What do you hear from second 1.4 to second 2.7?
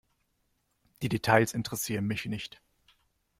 interessieren mich nicht.